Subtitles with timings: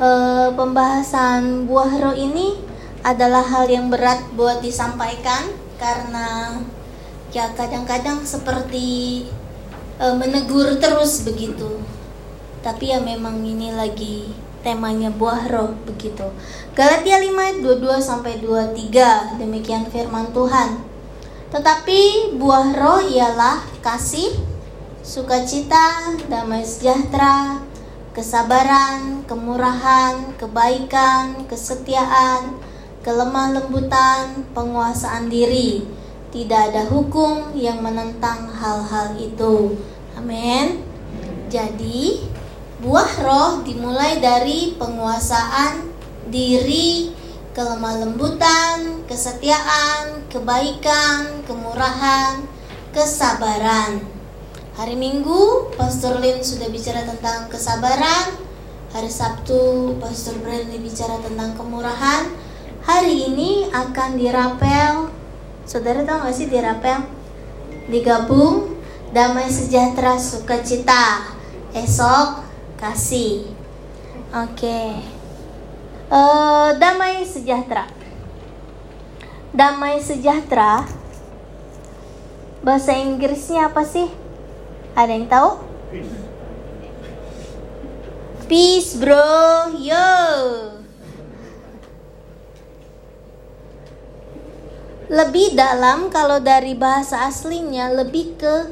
[0.00, 2.56] eh, pembahasan buah roh ini
[3.04, 6.56] adalah hal yang berat buat disampaikan karena
[7.36, 9.28] ya kadang-kadang seperti
[10.00, 11.84] eh, menegur terus begitu.
[12.64, 16.24] Tapi ya memang ini lagi temanya buah roh begitu.
[16.76, 20.80] Galatia 5 ayat 22 sampai 23 demikian firman Tuhan.
[21.50, 24.30] Tetapi buah roh ialah kasih,
[25.02, 27.58] sukacita, damai sejahtera,
[28.14, 32.54] kesabaran, kemurahan, kebaikan, kesetiaan,
[33.02, 35.82] kelemah lembutan, penguasaan diri.
[36.30, 39.74] Tidak ada hukum yang menentang hal-hal itu.
[40.14, 40.86] Amin.
[41.50, 42.22] Jadi,
[42.80, 45.92] Buah roh dimulai dari penguasaan
[46.32, 47.12] diri,
[47.52, 52.40] kelemah lembutan, kesetiaan, kebaikan, kemurahan,
[52.96, 54.00] kesabaran.
[54.80, 58.40] Hari Minggu, Pastor Lin sudah bicara tentang kesabaran.
[58.96, 62.32] Hari Sabtu, Pastor Brandon bicara tentang kemurahan.
[62.88, 65.12] Hari ini akan dirapel.
[65.68, 67.04] Saudara tahu gak sih dirapel?
[67.92, 68.72] Digabung
[69.12, 71.28] damai sejahtera sukacita.
[71.76, 72.49] Esok
[72.80, 73.44] kasih.
[74.32, 74.56] Oke.
[74.56, 75.04] Okay.
[76.10, 77.84] Uh, eh, damai sejahtera.
[79.52, 80.88] Damai sejahtera.
[82.64, 84.08] Bahasa Inggrisnya apa sih?
[84.96, 85.60] Ada yang tahu?
[88.48, 89.70] Peace, bro.
[89.76, 90.08] Yo.
[95.10, 98.70] Lebih dalam kalau dari bahasa aslinya lebih ke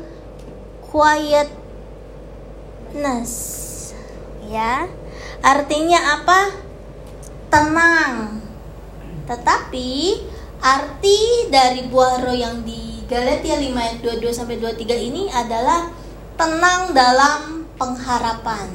[0.87, 1.59] quietness
[4.49, 4.89] ya.
[5.45, 6.41] Artinya apa?
[7.53, 8.41] Tenang.
[9.29, 9.91] Tetapi
[10.59, 15.89] arti dari buah roh yang di Galatia 5 ayat 22 sampai 23 ini adalah
[16.35, 18.69] tenang dalam pengharapan.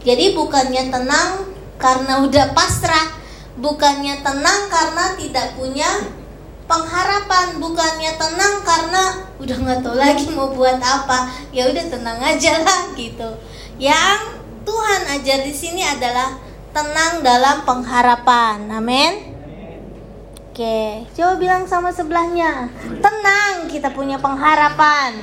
[0.00, 3.12] Jadi bukannya tenang karena udah pasrah,
[3.60, 5.86] bukannya tenang karena tidak punya
[6.64, 9.02] pengharapan, bukannya tenang karena
[9.36, 11.28] udah nggak tahu lagi mau buat apa.
[11.52, 13.28] Ya udah tenang aja lah gitu.
[13.76, 16.36] Yang Tuhan ajar di sini adalah
[16.70, 18.68] tenang dalam pengharapan.
[18.68, 19.12] Amin.
[20.50, 22.68] Oke, coba bilang sama sebelahnya.
[23.00, 25.16] Tenang, kita punya pengharapan.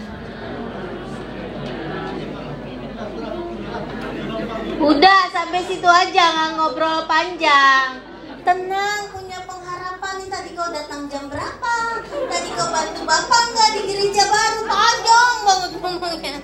[4.77, 8.01] Udah sampai situ aja nggak ngobrol panjang.
[8.41, 10.13] Tenang, punya pengharapan.
[10.21, 11.75] Nih tadi kau datang jam berapa?
[12.07, 14.59] Tadi kau bantu bapak nggak di gereja baru?
[14.65, 16.35] Panjang banget ngomongnya.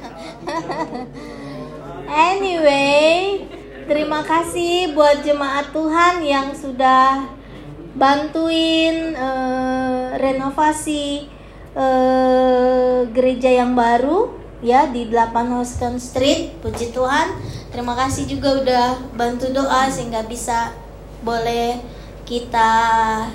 [2.03, 3.47] Anyway,
[3.87, 7.31] terima kasih buat jemaat Tuhan yang sudah
[7.95, 11.31] bantuin uh, renovasi
[11.71, 16.59] uh, gereja yang baru ya di 8 Houston Street.
[16.59, 17.39] Puji Tuhan.
[17.71, 20.75] Terima kasih juga udah bantu doa sehingga bisa
[21.23, 21.79] boleh
[22.27, 22.71] kita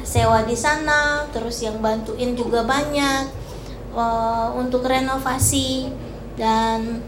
[0.04, 1.24] sewa di sana.
[1.32, 3.32] Terus yang bantuin juga banyak
[3.96, 5.88] uh, untuk renovasi
[6.36, 7.00] dan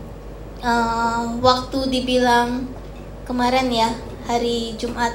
[0.65, 2.69] uh, waktu dibilang
[3.25, 3.91] kemarin ya
[4.28, 5.12] hari Jumat.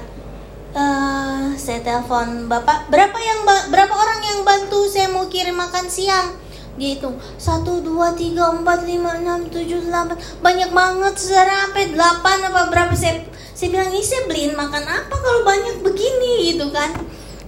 [0.76, 4.92] Uh, saya telepon bapak berapa yang berapa orang yang bantu?
[4.92, 6.36] Saya mau kirim makan siang.
[6.76, 12.38] Dia hitung satu dua tiga empat lima enam tujuh delapan banyak banget saudara sampai delapan
[12.52, 12.92] apa berapa?
[12.92, 13.24] Saya
[13.56, 16.52] saya bilang ini saya beliin makan apa kalau banyak begini?
[16.52, 16.92] Gitu kan.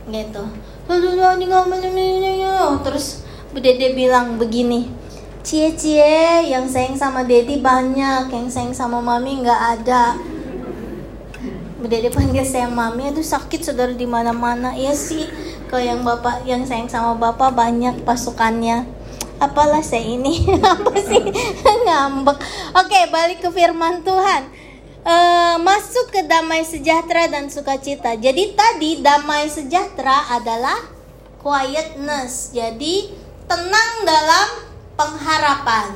[0.08, 0.44] Gitu.
[2.88, 4.88] Terus Bu Dede bilang begini
[5.48, 10.20] cie-cie yang sayang sama Dedi banyak yang sayang sama mami nggak ada.
[11.88, 14.76] Dede panggil saya mami itu sakit saudara di mana-mana.
[14.76, 15.24] Ya sih
[15.72, 18.84] kalau yang bapak yang sayang sama bapak banyak pasukannya.
[19.40, 20.44] Apalah saya ini?
[20.76, 21.24] Apa sih?
[21.64, 22.38] Ngambek.
[22.76, 24.52] Oke balik ke firman Tuhan.
[25.08, 25.16] E,
[25.64, 28.20] masuk ke damai sejahtera dan sukacita.
[28.20, 30.76] Jadi tadi damai sejahtera adalah
[31.40, 32.52] quietness.
[32.52, 33.16] Jadi
[33.48, 34.67] tenang dalam
[34.98, 35.96] pengharapan.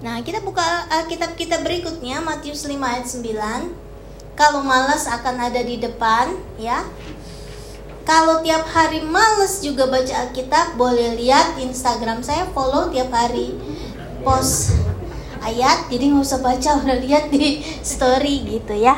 [0.00, 4.34] Nah, kita buka Alkitab kita berikutnya Matius 5 ayat 9.
[4.38, 6.86] Kalau malas akan ada di depan, ya.
[8.08, 13.52] Kalau tiap hari males juga baca Alkitab, boleh lihat Instagram saya, follow tiap hari
[14.24, 14.72] post
[15.44, 15.92] ayat.
[15.92, 18.96] Jadi nggak usah baca, udah lihat di story gitu ya.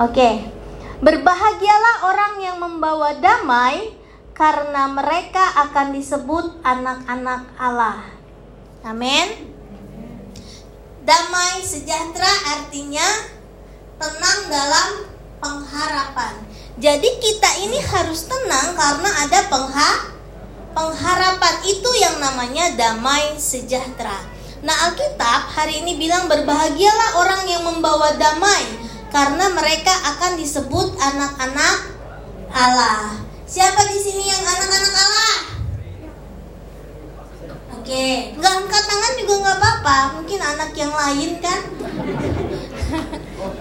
[0.00, 0.56] Oke.
[0.96, 3.92] Berbahagialah orang yang membawa damai
[4.32, 8.15] karena mereka akan disebut anak-anak Allah.
[8.86, 9.50] Amin.
[11.02, 13.02] Damai sejahtera artinya
[13.98, 14.88] tenang dalam
[15.42, 16.38] pengharapan.
[16.78, 19.92] Jadi kita ini harus tenang karena ada pengha
[20.70, 24.22] pengharapan itu yang namanya damai sejahtera.
[24.62, 28.70] Nah, Alkitab hari ini bilang berbahagialah orang yang membawa damai
[29.10, 31.90] karena mereka akan disebut anak-anak
[32.54, 33.18] Allah.
[33.50, 35.55] Siapa di sini yang anak-anak Allah?
[37.86, 39.98] Oke, nggak angkat tangan juga nggak apa-apa.
[40.18, 41.62] Mungkin anak yang lain kan.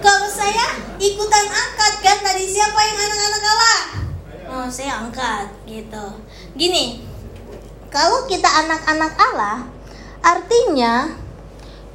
[0.01, 3.81] Kalau saya ikutan angkat kan tadi siapa yang anak-anak Allah?
[4.49, 6.25] Oh, saya angkat gitu.
[6.57, 7.05] Gini,
[7.93, 9.69] kalau kita anak-anak Allah,
[10.25, 11.13] artinya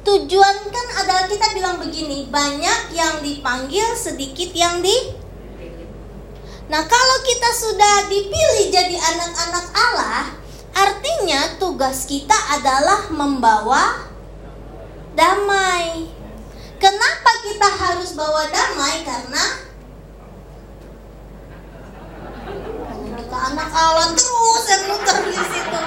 [0.07, 5.19] tujuan kan adalah kita bilang begini, banyak yang dipanggil, sedikit yang di
[6.71, 10.39] Nah, kalau kita sudah dipilih jadi anak-anak Allah,
[10.75, 14.11] artinya tugas kita adalah membawa
[15.13, 16.07] damai.
[16.81, 19.05] Kenapa kita harus bawa damai?
[19.05, 19.43] Karena
[23.21, 25.81] kita anak Allah terus yang muter di situ.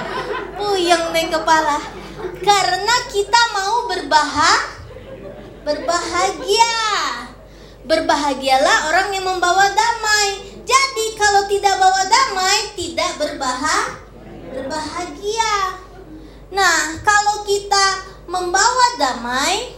[0.55, 1.77] Puyeng deh kepala.
[2.39, 4.71] Karena kita mau berbahagia,
[5.67, 6.77] berbahagia.
[7.85, 10.57] Berbahagialah orang yang membawa damai.
[10.65, 14.04] Jadi kalau tidak bawa damai, tidak berbahagia,
[14.51, 15.81] berbahagia.
[16.53, 17.85] Nah, kalau kita
[18.29, 19.73] membawa damai,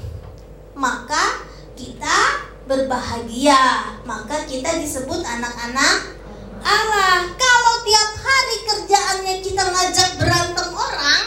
[0.75, 1.43] maka
[1.77, 3.95] kita berbahagia.
[4.03, 6.17] Maka kita disebut anak-anak
[6.61, 7.27] Allah.
[7.37, 11.23] Kalau tiap hari kerjaannya kita ngajak berantem orang,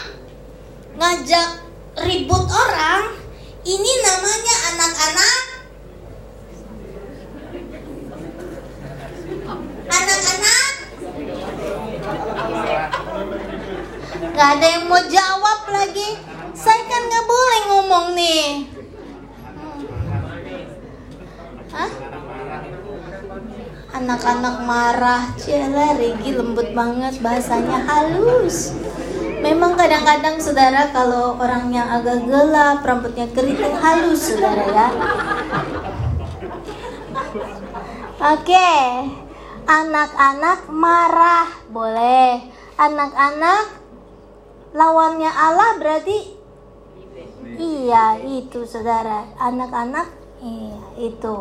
[0.99, 1.49] ngajak
[2.05, 3.17] ribut orang,
[3.65, 5.50] ini namanya anak-anak
[14.41, 16.17] Gak ada yang mau jawab lagi.
[16.57, 18.45] Saya kan gak boleh ngomong nih.
[21.69, 21.91] Hah?
[24.01, 25.29] Anak-anak marah.
[25.37, 28.73] Cila Regi lembut banget Bahasanya halus.
[29.45, 34.87] Memang kadang-kadang saudara Kalau orang yang agak gelap Rambutnya keriting halus saudara ya.
[38.25, 38.73] Oke.
[39.69, 41.45] Anak-anak marah.
[41.69, 42.41] Boleh.
[42.81, 43.80] Anak-anak
[44.71, 46.39] Lawannya Allah berarti
[47.59, 48.19] Iya.
[48.23, 49.27] Itu saudara.
[49.37, 50.07] Anak-anak
[50.41, 51.35] Iya itu.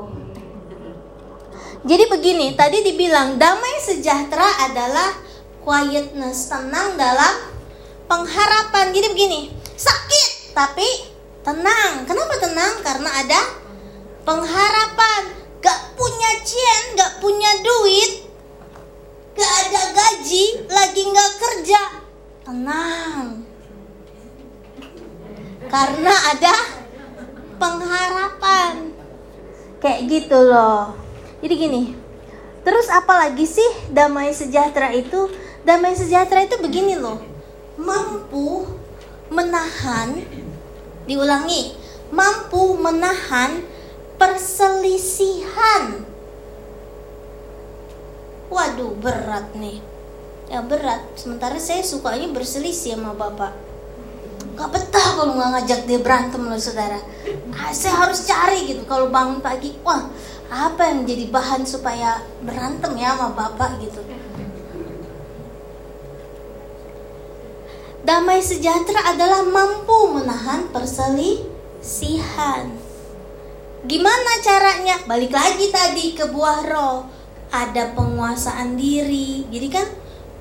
[1.80, 5.16] Jadi begini Tadi dibilang damai sejahtera adalah
[5.62, 7.34] Quietness Tenang dalam
[8.10, 8.92] pengharapan.
[8.92, 9.40] Jadi begini
[9.78, 10.88] Sakit tapi
[11.46, 12.04] tenang.
[12.04, 12.82] Kenapa tenang?
[12.82, 13.40] Karena ada
[14.26, 15.40] pengharapan.
[15.60, 18.24] Gak punya cien, gak punya duit
[19.36, 21.80] Gak ada gaji Lagi gak kerja
[22.48, 23.44] Tenang
[25.68, 26.54] Karena ada
[27.60, 28.96] pengharapan
[29.84, 30.98] Kayak gitu loh
[31.38, 31.82] Jadi gini
[32.66, 35.30] Terus apa lagi sih damai sejahtera itu
[35.62, 37.22] Damai sejahtera itu begini loh
[37.78, 38.66] Mampu
[39.30, 40.18] menahan
[41.06, 41.78] Diulangi
[42.10, 43.62] Mampu menahan
[44.20, 46.04] perselisihan.
[48.52, 49.80] Waduh, berat nih.
[50.52, 51.16] Ya berat.
[51.16, 53.56] Sementara saya sukanya berselisih sama bapak.
[54.60, 57.00] Gak betah kalau nggak ngajak dia berantem loh saudara.
[57.56, 59.72] Ah, saya harus cari gitu kalau bangun pagi.
[59.80, 60.04] Wah,
[60.52, 64.04] apa yang jadi bahan supaya berantem ya sama bapak gitu.
[68.04, 72.68] Damai sejahtera adalah mampu menahan perselisihan.
[73.88, 75.00] Gimana caranya?
[75.08, 77.08] Balik lagi tadi ke buah roh.
[77.48, 79.48] Ada penguasaan diri.
[79.48, 79.88] Jadi kan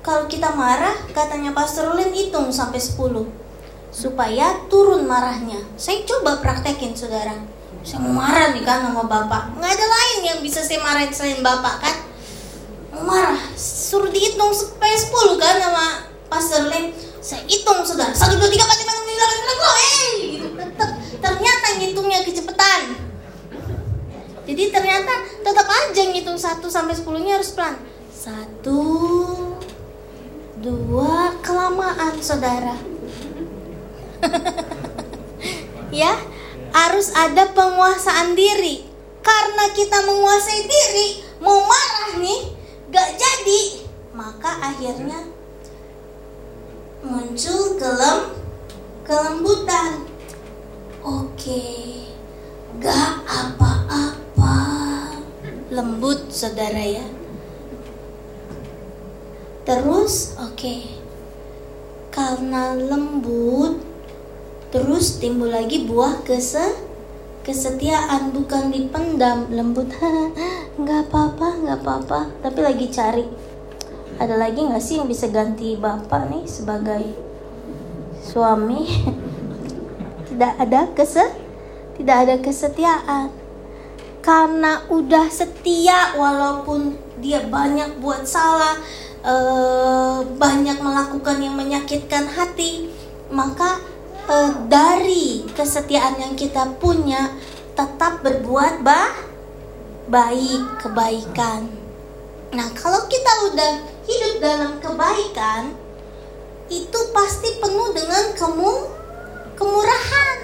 [0.04, 3.48] kalau kita marah, katanya Pastor Ulin hitung sampai 10
[3.90, 5.58] supaya turun marahnya.
[5.74, 7.34] Saya coba praktekin saudara.
[7.82, 9.58] Saya mau marah nih kan sama bapak.
[9.58, 11.96] Nggak ada lain yang bisa saya marahin selain bapak kan.
[13.02, 15.86] Marah, suruh dihitung sampai 10 kan sama
[16.30, 16.94] Pastor Ulin.
[17.20, 18.14] Saya hitung saudara.
[18.16, 20.48] Satu dua tiga empat lima enam tujuh delapan sembilan Eh, gitu.
[21.20, 22.80] Ternyata ngitungnya kecepatan.
[24.50, 25.12] Jadi ternyata
[25.46, 27.76] tetap aja ngitung 1 sampai 10-nya harus pelan.
[28.10, 28.66] 1
[30.60, 32.74] 2 kelamaan saudara.
[36.02, 36.12] ya,
[36.72, 38.86] harus ada penguasaan diri.
[39.20, 41.08] Karena kita menguasai diri,
[41.44, 42.40] mau marah nih,
[42.88, 43.62] gak jadi,
[44.16, 45.28] maka akhirnya
[47.04, 48.40] muncul kelem
[49.04, 50.06] kelembutan.
[51.00, 52.04] Oke,
[52.78, 54.56] gak apa-apa.
[55.70, 57.06] Lembut saudara ya.
[59.64, 60.98] Terus oke.
[62.10, 63.89] Karena lembut
[64.70, 66.90] terus timbul lagi buah kese
[67.42, 69.90] kesetiaan bukan dipendam lembut.
[70.80, 72.20] Nggak apa-apa nggak apa-apa.
[72.40, 73.26] Tapi lagi cari.
[74.16, 77.04] Ada lagi nggak sih yang bisa ganti bapak nih sebagai
[78.22, 78.86] suami?
[80.30, 81.50] Tidak ada kese
[82.00, 83.28] tidak ada kesetiaan.
[84.24, 88.80] Karena udah setia walaupun dia banyak buat salah
[89.20, 92.88] eh, banyak melakukan yang menyakitkan hati
[93.28, 93.84] maka
[94.30, 97.34] uh, dari kesetiaan yang kita punya
[97.74, 99.10] tetap berbuat bah
[100.06, 101.70] baik kebaikan.
[102.50, 103.72] Nah, kalau kita udah
[104.06, 105.74] hidup dalam kebaikan,
[106.66, 108.74] itu pasti penuh dengan kemu
[109.54, 110.38] kemurahan.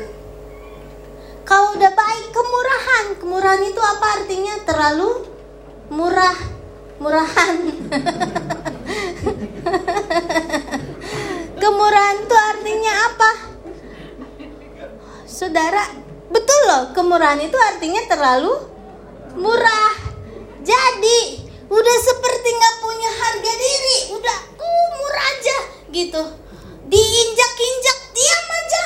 [1.47, 4.55] Kalau udah baik kemurahan, kemurahan itu apa artinya?
[4.67, 5.11] Terlalu
[5.91, 6.39] murah,
[7.03, 7.57] murahan.
[11.63, 13.56] kemurahan itu artinya apa?
[15.37, 15.85] Saudara,
[16.33, 18.57] betul loh, kemurahan itu artinya terlalu
[19.37, 19.93] murah.
[20.65, 25.59] Jadi, udah seperti nggak punya harga diri, udah uh, murah aja
[25.93, 26.23] gitu.
[26.89, 28.85] Diinjak-injak, diam aja.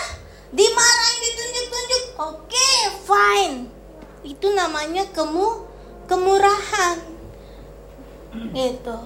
[0.51, 2.05] Dimarahin, ditunjuk-tunjuk.
[2.19, 3.71] Oke, okay, fine.
[4.27, 5.71] Itu namanya kemu
[6.11, 6.99] kemurahan.
[8.51, 8.99] Gitu.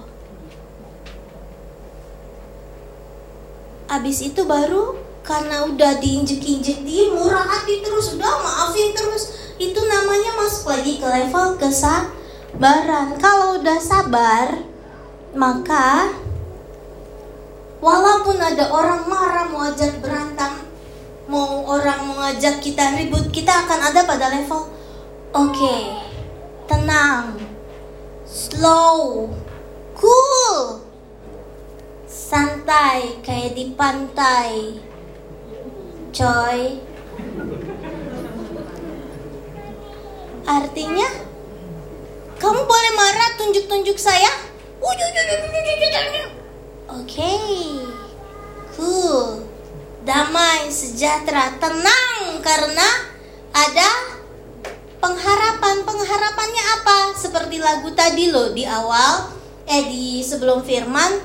[3.85, 9.53] Abis itu baru karena udah diinjek-injek dia murah hati terus udah maafin terus.
[9.57, 13.17] Itu namanya masuk lagi ke level kesabaran.
[13.17, 14.61] Kalau udah sabar
[15.35, 16.15] maka
[17.83, 20.63] walaupun ada orang marah mau ajak berantem
[21.27, 24.71] mau orang mau ngajak kita ribut kita akan ada pada level
[25.35, 25.99] oke okay,
[26.71, 27.35] tenang
[28.23, 29.27] slow
[29.99, 30.79] cool
[32.07, 34.79] santai kayak di pantai
[36.15, 36.79] coy.
[40.47, 41.09] Artinya
[42.39, 44.31] kamu boleh marah tunjuk-tunjuk saya.
[46.95, 47.35] Oke,
[48.77, 49.43] cool,
[50.07, 52.87] damai, sejahtera, tenang karena
[53.51, 53.89] ada
[55.03, 55.83] pengharapan.
[55.83, 56.97] Pengharapannya apa?
[57.19, 59.35] Seperti lagu tadi loh di awal,
[59.67, 61.19] eh di sebelum firman,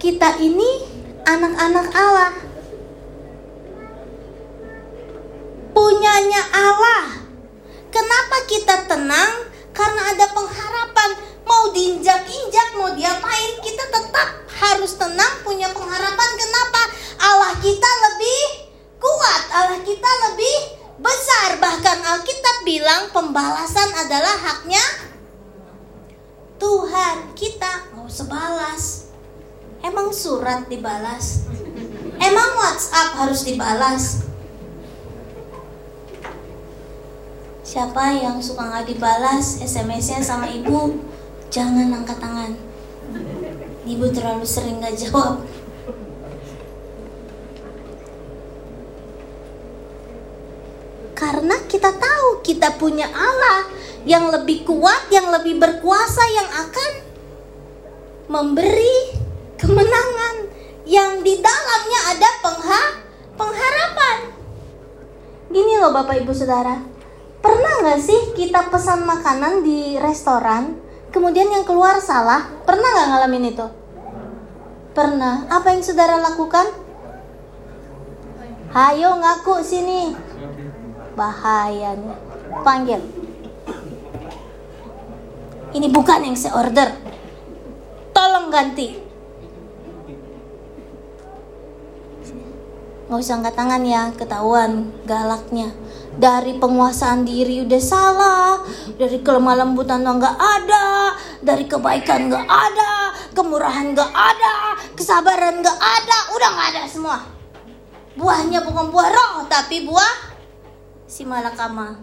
[0.00, 0.88] kita ini
[1.22, 2.51] anak-anak Allah
[5.72, 7.04] punyanya Allah.
[7.92, 9.52] Kenapa kita tenang?
[9.72, 11.10] Karena ada pengharapan.
[11.42, 16.30] Mau diinjak-injak, mau diapain, kita tetap harus tenang, punya pengharapan.
[16.38, 16.82] Kenapa?
[17.20, 18.42] Allah kita lebih
[19.02, 20.56] kuat, Allah kita lebih
[21.02, 21.58] besar.
[21.58, 24.84] Bahkan Alkitab bilang pembalasan adalah haknya
[26.62, 27.34] Tuhan.
[27.34, 28.82] Kita nggak usah balas.
[29.82, 31.42] Emang surat dibalas?
[32.22, 34.31] Emang WhatsApp harus dibalas?
[37.72, 40.92] Siapa yang suka nggak dibalas SMS-nya sama ibu,
[41.48, 42.52] jangan angkat tangan.
[43.88, 45.40] Ibu terlalu sering nggak jawab.
[51.16, 53.64] Karena kita tahu kita punya Allah
[54.04, 56.90] yang lebih kuat, yang lebih berkuasa, yang akan
[58.28, 59.16] memberi
[59.56, 60.44] kemenangan
[60.84, 62.82] yang di dalamnya ada pengha
[63.32, 64.18] pengharapan.
[65.48, 66.91] Gini loh Bapak Ibu Saudara,
[67.42, 70.78] Pernah nggak sih kita pesan makanan di restoran,
[71.10, 72.46] kemudian yang keluar salah?
[72.62, 73.66] Pernah nggak ngalamin itu?
[74.94, 75.50] Pernah.
[75.50, 76.70] Apa yang saudara lakukan?
[78.70, 80.14] Hayo ngaku sini.
[81.18, 82.16] Bahaya nih.
[82.62, 83.02] Panggil.
[85.74, 86.94] Ini bukan yang saya order.
[88.14, 89.02] Tolong ganti.
[93.10, 95.74] Nggak usah angkat tangan ya, ketahuan galaknya
[96.16, 98.60] dari penguasaan diri udah salah,
[99.00, 106.16] dari kelemah lembutan nggak ada, dari kebaikan nggak ada, kemurahan nggak ada, kesabaran nggak ada,
[106.36, 107.18] udah nggak ada semua.
[108.12, 110.36] Buahnya bukan buah roh, tapi buah
[111.08, 111.96] si malakama.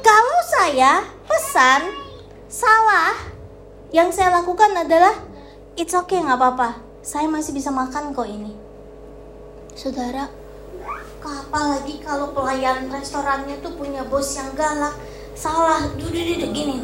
[0.00, 1.92] Kalau saya pesan
[2.48, 3.12] salah,
[3.92, 5.12] yang saya lakukan adalah
[5.76, 8.65] it's okay nggak apa-apa, saya masih bisa makan kok ini
[9.76, 10.32] saudara
[11.26, 14.94] apalagi kalau pelayan restorannya tuh punya bos yang galak.
[15.36, 16.80] Salah duduk duduk gini.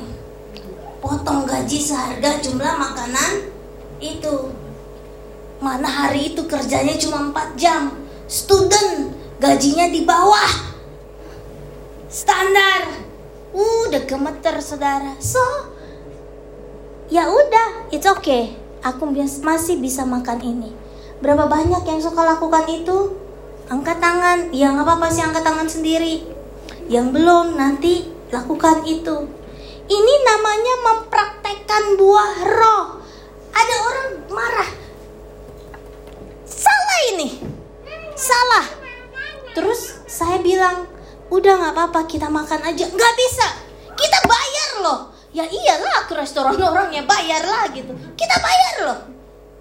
[1.01, 3.49] Potong gaji seharga jumlah makanan
[4.03, 4.51] itu.
[5.63, 7.95] Mana hari itu kerjanya cuma 4 jam.
[8.27, 10.53] Student gajinya di bawah.
[12.11, 12.87] Standar.
[13.53, 15.17] Udah gemeter saudara.
[15.23, 15.43] So
[17.09, 18.59] ya udah it's okay.
[18.83, 20.82] Aku masih bisa makan ini
[21.23, 23.14] Berapa banyak yang suka lakukan itu?
[23.71, 24.50] Angkat tangan.
[24.50, 26.26] Ya nggak apa-apa sih angkat tangan sendiri.
[26.91, 29.31] Yang belum nanti lakukan itu.
[29.87, 32.85] Ini namanya mempraktekkan buah roh.
[33.55, 34.71] Ada orang marah.
[36.43, 37.38] Salah ini.
[38.19, 38.67] Salah.
[39.55, 40.91] Terus saya bilang,
[41.31, 42.91] udah nggak apa-apa kita makan aja.
[42.91, 43.47] Nggak bisa.
[43.95, 45.00] Kita bayar loh.
[45.31, 47.95] Ya iyalah ke restoran orangnya bayar lah gitu.
[48.19, 48.99] Kita bayar loh.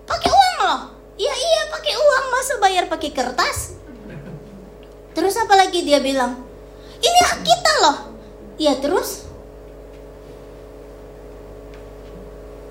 [0.10, 1.01] Pakai uang loh.
[1.22, 3.78] Iya iya pakai uang masa bayar pakai kertas?
[5.14, 6.34] Terus apa lagi dia bilang?
[6.98, 7.98] Ini hak kita loh.
[8.58, 9.30] Iya terus?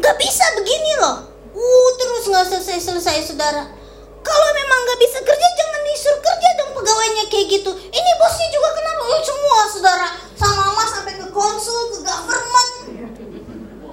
[0.03, 1.31] Gak bisa begini loh.
[1.55, 3.71] Uh terus nggak selesai selesai saudara.
[4.21, 7.71] Kalau memang gak bisa kerja jangan disuruh kerja dong pegawainya kayak gitu.
[7.71, 9.03] Ini bosnya juga kenapa?
[9.07, 12.71] Oh, semua saudara sama mama sampai ke konsul ke government.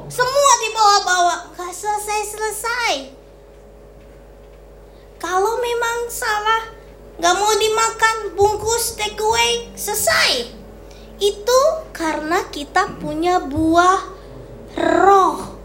[0.10, 1.36] Semua dibawa-bawa.
[1.54, 2.94] Gak selesai selesai.
[5.18, 6.78] Kalau memang salah
[7.18, 10.54] Gak mau dimakan bungkus take away selesai.
[11.18, 11.60] Itu
[11.90, 14.06] karena kita punya buah
[14.78, 15.58] roh.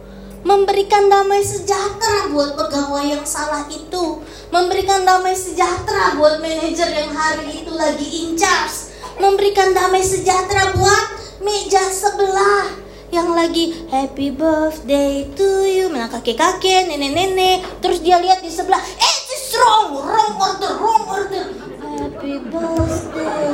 [0.49, 4.25] Memberikan damai sejahtera buat pegawai yang salah itu.
[4.49, 8.89] Memberikan damai sejahtera buat manajer yang hari itu lagi in charge.
[9.21, 11.05] Memberikan damai sejahtera buat
[11.45, 12.81] meja sebelah
[13.13, 15.93] yang lagi happy birthday to you.
[15.93, 19.12] Mana kakek kakek nenek nenek terus dia lihat di sebelah eh
[19.57, 21.47] wrong wrong order wrong order.
[21.83, 23.49] Happy birthday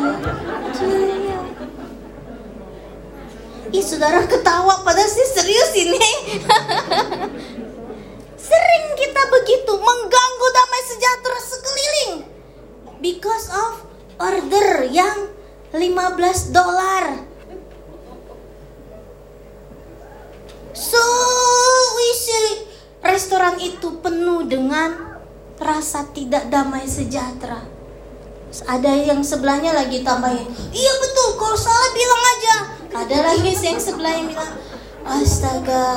[0.79, 1.41] to you.
[3.69, 6.01] Ih saudara ketawa padahal sih serius ini.
[8.49, 12.13] Sering kita begitu mengganggu damai sejahtera sekeliling.
[13.05, 13.85] Because of
[14.17, 15.29] order yang
[15.77, 17.29] 15 dolar.
[20.73, 21.03] So
[21.99, 22.49] we see
[23.05, 25.18] restoran itu penuh dengan
[25.59, 27.63] rasa tidak damai sejahtera.
[28.65, 32.57] Ada yang sebelahnya lagi tambahin, iya betul, kalau salah bilang aja.
[33.05, 34.53] Ada lagi yang sebelah yang bilang,
[35.05, 35.93] astaga,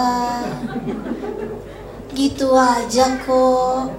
[2.11, 3.95] gitu aja kok.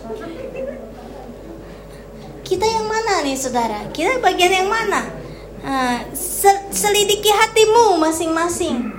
[2.44, 3.88] Kita yang mana nih saudara?
[3.88, 5.00] Kita bagian yang mana?
[5.64, 6.04] Nah,
[6.68, 8.92] selidiki hatimu masing-masing.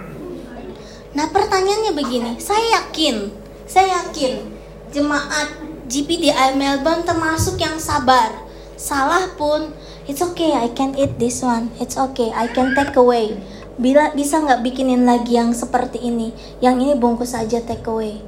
[1.13, 3.29] Nah pertanyaannya begini, saya yakin,
[3.69, 4.49] saya yakin
[4.89, 8.31] jemaat GPDI Melbourne termasuk yang sabar.
[8.79, 9.75] Salah pun,
[10.07, 13.35] it's okay, I can eat this one, it's okay, I can take away.
[13.75, 16.31] Bila bisa nggak bikinin lagi yang seperti ini,
[16.63, 18.23] yang ini bungkus aja take away.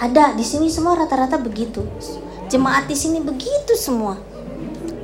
[0.00, 1.84] Ada di sini semua rata-rata begitu.
[2.48, 4.16] Jemaat di sini begitu semua.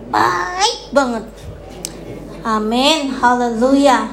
[0.09, 1.25] Baik banget.
[2.41, 4.09] Amin, haleluya.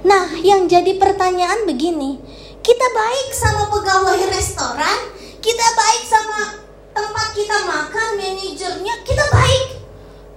[0.00, 2.16] Nah, yang jadi pertanyaan begini,
[2.64, 4.98] kita baik sama pegawai restoran,
[5.44, 6.67] kita baik sama
[6.98, 9.64] tempat kita makan, manajernya, kita baik.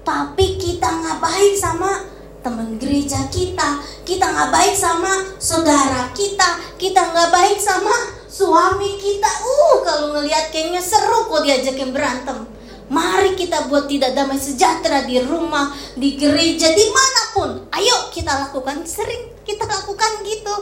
[0.06, 2.06] Tapi kita nggak baik sama
[2.42, 7.94] teman gereja kita, kita nggak baik sama saudara kita, kita nggak baik sama
[8.30, 9.30] suami kita.
[9.42, 12.46] Uh, kalau ngelihat kayaknya seru kok diajakin berantem.
[12.92, 17.50] Mari kita buat tidak damai sejahtera di rumah, di gereja, di mana pun.
[17.72, 20.54] Ayo kita lakukan, sering kita lakukan gitu,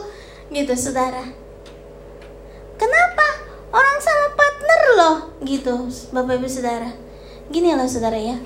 [0.53, 1.25] gitu saudara.
[2.77, 3.48] Kenapa?
[3.69, 6.89] Orang sama partner loh gitu Bapak Ibu Saudara.
[7.49, 8.37] Gini loh saudara ya.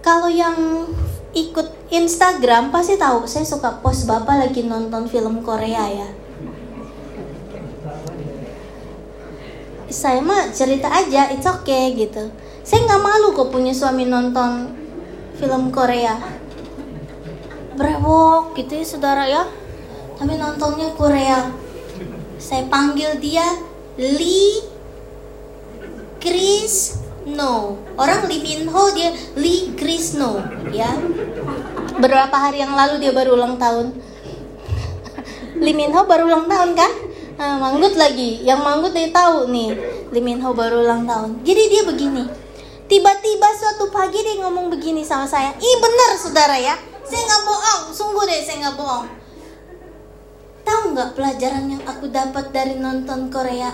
[0.00, 0.88] Kalau yang
[1.36, 6.08] ikut Instagram pasti tahu saya suka post Bapak lagi nonton film Korea ya.
[9.86, 12.32] Saya mah cerita aja, it's okay gitu.
[12.66, 14.72] Saya nggak malu kok punya suami nonton
[15.36, 16.16] film Korea.
[17.76, 19.44] Brewok gitu ya saudara ya.
[20.16, 21.52] Tapi nontonnya Korea.
[22.40, 23.44] Saya panggil dia
[23.96, 24.60] Lee
[26.20, 27.80] Chris No.
[27.96, 30.36] Orang Lee Min Ho dia Lee Chris No,
[30.68, 30.92] ya.
[31.96, 33.96] Beberapa hari yang lalu dia baru ulang tahun.
[35.64, 36.92] Lee Min Ho baru ulang tahun kan?
[37.40, 38.44] Nah, manggut lagi.
[38.44, 39.72] Yang manggut dia tahu nih.
[40.12, 41.40] Lee Min Ho baru ulang tahun.
[41.40, 42.28] Jadi dia begini.
[42.86, 45.56] Tiba-tiba suatu pagi dia ngomong begini sama saya.
[45.56, 46.76] Ih benar saudara ya.
[47.00, 47.82] Saya nggak bohong.
[47.96, 49.25] Sungguh deh saya nggak bohong
[50.66, 53.70] Tahu nggak pelajaran yang aku dapat dari nonton Korea?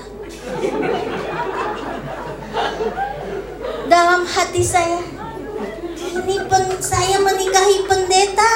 [3.88, 5.00] Dalam hati saya,
[5.96, 8.52] ini pen, saya menikahi pendeta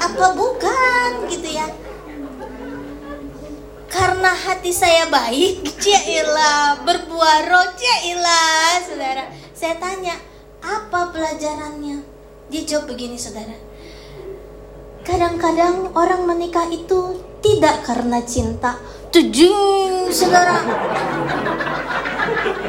[0.00, 1.68] apa bukan gitu ya?
[3.92, 9.28] Karena hati saya baik, cailah berbuah roh, cailah saudara.
[9.52, 10.16] Saya tanya,
[10.64, 12.00] apa pelajarannya?
[12.48, 13.60] Dia jawab begini saudara.
[15.04, 18.80] Kadang-kadang orang menikah itu tidak karena cinta.
[19.12, 20.56] Tujung, saudara.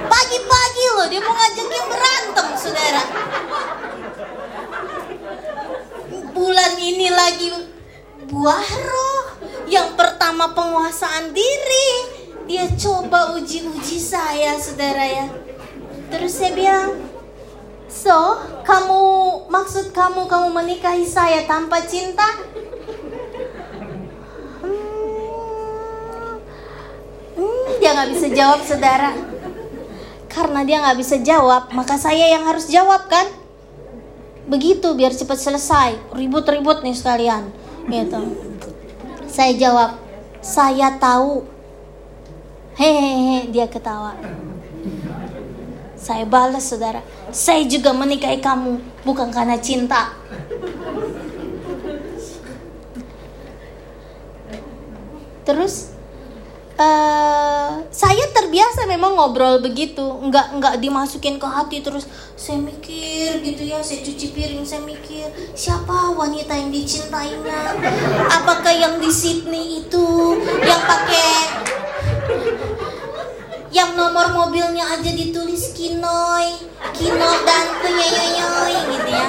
[0.06, 3.04] Pagi-pagi loh, dia mau ngajak yang berantem, saudara.
[6.36, 7.48] Bulan ini lagi
[8.28, 9.24] buah roh.
[9.72, 11.90] Yang pertama penguasaan diri.
[12.46, 15.26] Dia coba uji-uji saya, saudara ya.
[16.14, 16.94] Terus saya bilang,
[17.96, 19.02] So, kamu
[19.48, 22.28] maksud kamu kamu menikahi saya tanpa cinta?
[24.60, 26.36] Hmm,
[27.40, 29.12] hmm, dia nggak bisa jawab, saudara.
[30.32, 33.24] Karena dia nggak bisa jawab, maka saya yang harus jawab kan?
[34.46, 35.98] Begitu biar cepat selesai.
[36.14, 37.50] Ribut-ribut nih sekalian,
[37.88, 38.22] gitu.
[39.32, 39.98] Saya jawab,
[40.44, 41.44] saya tahu.
[42.76, 44.20] Hehehe, dia ketawa.
[45.96, 47.00] Saya balas saudara,
[47.32, 50.12] saya juga menikahi kamu bukan karena cinta.
[55.48, 55.94] Terus
[56.76, 57.45] uh,
[58.46, 62.06] terbiasa memang ngobrol begitu, nggak nggak dimasukin ke hati terus.
[62.38, 67.74] Saya mikir gitu ya, saya cuci piring, saya mikir siapa wanita yang dicintainya,
[68.30, 71.34] apakah yang di Sydney itu yang pakai
[73.74, 76.48] yang nomor mobilnya aja ditulis Kinoy,
[76.94, 79.28] Kino dan Penyoyoy gitu ya.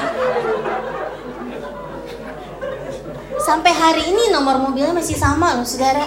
[3.40, 6.04] Sampai hari ini nomor mobilnya masih sama loh, saudara.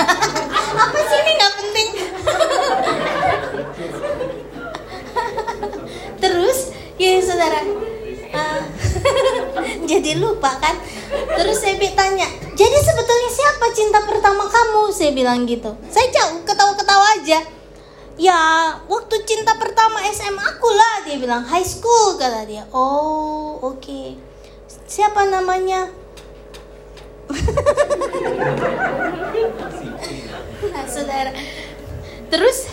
[0.82, 1.88] Apa sih ini nggak penting?
[6.22, 6.58] Terus,
[7.02, 7.66] ya saudara,
[8.30, 8.62] uh,
[9.90, 10.78] jadi lupa kan?
[11.34, 14.94] Terus saya tanya, jadi sebetulnya siapa cinta pertama kamu?
[14.94, 15.74] Saya bilang gitu.
[15.90, 17.42] Saya jauh ketawa-ketawa aja.
[18.20, 18.38] Ya,
[18.86, 22.62] waktu cinta pertama SMA aku lah, dia bilang high school kata dia.
[22.70, 23.82] Oh, oke.
[23.82, 24.14] Okay.
[24.86, 25.90] Siapa namanya?
[30.72, 31.32] nah, saudara.
[32.28, 32.68] Terus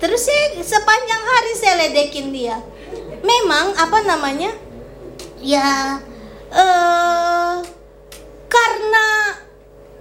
[0.00, 2.56] Terus saya sepanjang hari saya ledekin dia.
[3.20, 4.48] Memang apa namanya?
[5.36, 6.00] Ya
[6.48, 7.60] uh,
[8.48, 9.08] karena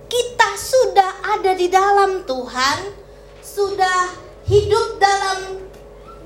[0.08, 2.96] kita sudah ada di dalam Tuhan,
[3.44, 4.16] sudah
[4.48, 5.68] hidup dalam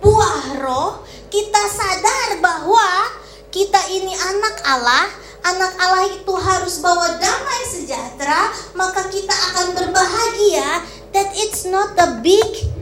[0.05, 1.01] buah roh,
[1.33, 3.09] kita sadar bahwa
[3.49, 5.09] kita ini anak Allah,
[5.49, 10.85] anak Allah itu harus bawa damai sejahtera, maka kita akan berbahagia.
[11.13, 12.73] That it's not a big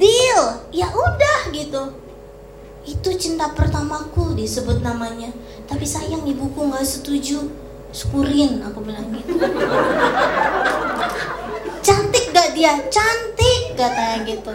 [0.00, 0.64] deal.
[0.72, 1.92] Ya udah gitu.
[2.88, 5.28] Itu cinta pertamaku disebut namanya.
[5.68, 7.44] Tapi sayang ibuku nggak setuju.
[7.92, 9.36] Syukurin aku bilang gitu.
[11.86, 12.80] Cantik gak dia?
[12.88, 14.52] Cantik katanya gitu.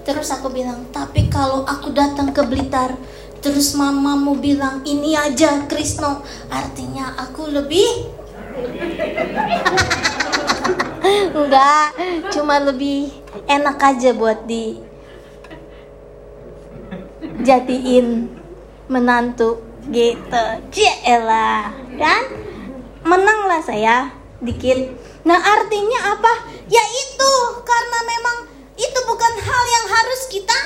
[0.00, 2.96] Terus aku bilang, tapi kalau aku datang ke Blitar,
[3.44, 8.08] terus mamamu bilang ini aja Krisno, artinya aku lebih
[11.36, 11.92] Enggak,
[12.32, 13.08] cuma lebih
[13.46, 14.78] enak aja buat di
[17.44, 18.28] jadiin
[18.90, 20.44] menantu gitu.
[20.74, 22.22] Cielah, kan?
[23.06, 24.12] Menanglah saya
[24.42, 24.92] dikit.
[25.24, 26.32] Nah, artinya apa?
[26.68, 27.32] Ya itu
[27.64, 28.36] karena memang
[28.76, 30.58] itu bukan hal yang harus kita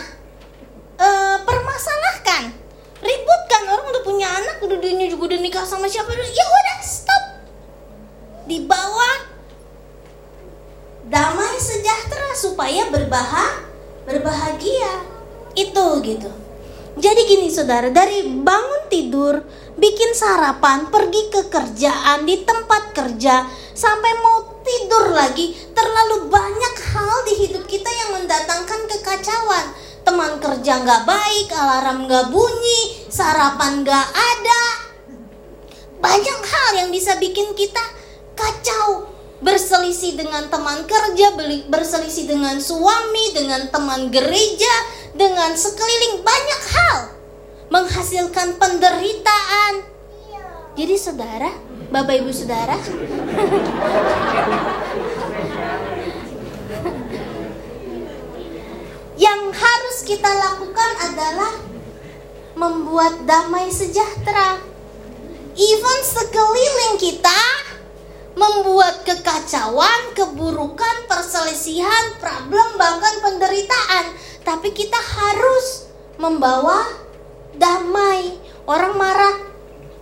[0.98, 2.54] uh, permasalahkan.
[3.04, 6.10] Ributkan orang udah punya anak, udah dia juga udah nikah sama siapa?
[6.14, 7.24] Ya udah stop.
[8.48, 9.34] Di bawah
[11.08, 13.64] damai sejahtera supaya berbahag
[14.04, 15.00] berbahagia.
[15.56, 16.28] Itu gitu.
[16.94, 19.42] Jadi gini saudara dari bangun tidur
[19.74, 27.16] bikin sarapan pergi ke kerjaan di tempat kerja sampai mau tidur lagi terlalu banyak hal
[27.26, 29.66] di hidup kita yang mendatangkan kekacauan.
[30.04, 34.62] Teman kerja nggak baik alarm nggak bunyi sarapan nggak ada.
[35.98, 37.82] Banyak hal yang bisa bikin kita
[38.36, 39.13] kacau
[39.44, 41.36] berselisih dengan teman kerja,
[41.68, 44.72] berselisih dengan suami, dengan teman gereja,
[45.12, 47.12] dengan sekeliling banyak hal
[47.68, 49.84] menghasilkan penderitaan.
[50.74, 51.52] Jadi saudara,
[51.92, 52.74] Bapak Ibu Saudara,
[59.28, 61.54] yang harus kita lakukan adalah
[62.56, 64.58] membuat damai sejahtera.
[65.54, 67.38] Even sekeliling kita
[68.34, 74.14] membuat kekacauan, keburukan, perselisihan, problem, bahkan penderitaan.
[74.42, 76.84] Tapi kita harus membawa
[77.54, 78.36] damai.
[78.66, 79.38] Orang marah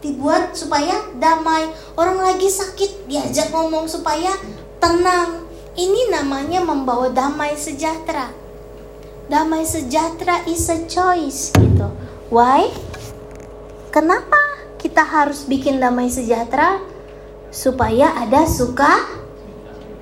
[0.00, 1.70] dibuat supaya damai.
[1.94, 4.32] Orang lagi sakit diajak ngomong supaya
[4.80, 5.46] tenang.
[5.72, 8.28] Ini namanya membawa damai sejahtera.
[9.30, 11.88] Damai sejahtera is a choice gitu.
[12.28, 12.68] Why?
[13.92, 14.40] Kenapa
[14.76, 16.91] kita harus bikin damai sejahtera?
[17.52, 19.04] Supaya ada suka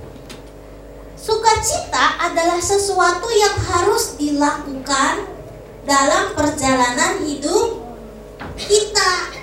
[1.20, 5.28] sukacita adalah sesuatu yang harus dilakukan
[5.84, 7.76] dalam perjalanan hidup
[8.56, 9.36] kita.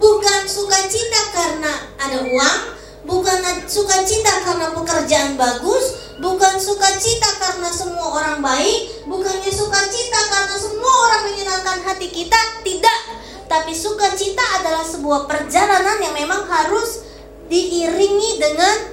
[0.00, 2.60] Bukan sukacita karena ada uang,
[3.08, 10.92] bukan sukacita karena pekerjaan bagus, bukan sukacita karena semua orang baik, bukannya sukacita karena semua
[11.08, 13.00] orang menyenangkan hati kita, tidak.
[13.48, 17.08] Tapi sukacita adalah sebuah perjalanan yang memang harus
[17.48, 18.92] diiringi dengan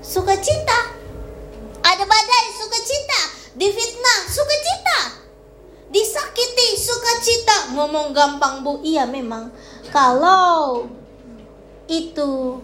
[0.00, 0.96] sukacita.
[1.84, 3.20] Ada badai sukacita,
[3.60, 4.98] difitnah sukacita,
[5.92, 7.76] disakiti sukacita.
[7.76, 9.52] Ngomong gampang bu, iya memang.
[9.92, 10.88] Kalau
[11.90, 12.62] itu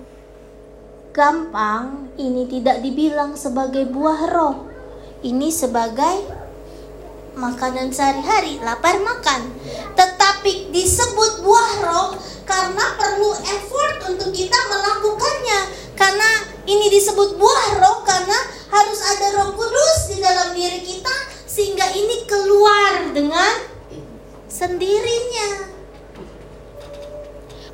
[1.16, 4.68] gampang, ini tidak dibilang sebagai buah roh.
[5.24, 6.28] Ini sebagai
[7.40, 9.48] makanan sehari-hari, lapar makan.
[9.96, 12.08] Tetapi disebut buah roh
[12.44, 15.60] karena perlu effort untuk kita melakukannya.
[15.96, 18.36] Karena ini disebut buah roh karena
[18.68, 21.16] harus ada roh kudus di dalam diri kita
[21.48, 23.64] sehingga ini keluar dengan
[24.52, 25.72] sendirinya.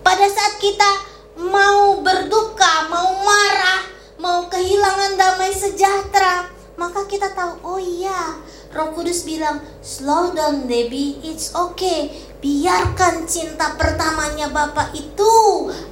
[0.07, 3.83] Pada saat kita mau berduka, mau marah,
[4.21, 8.37] mau kehilangan damai sejahtera, maka kita tahu, oh iya,
[8.73, 12.09] Roh Kudus bilang, slow down Debbie, it's okay.
[12.42, 15.33] Biarkan cinta pertamanya Bapak itu